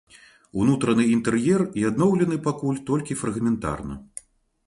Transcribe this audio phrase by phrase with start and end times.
[0.61, 3.99] Унутраны інтэр'ер і адноўлены пакуль толькі фрагментарна.